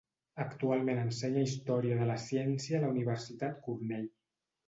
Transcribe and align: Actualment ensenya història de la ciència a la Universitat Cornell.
Actualment 0.43 1.01
ensenya 1.01 1.43
història 1.49 1.99
de 2.01 2.07
la 2.13 2.17
ciència 2.25 2.79
a 2.79 2.81
la 2.85 2.89
Universitat 2.95 3.63
Cornell. 3.67 4.09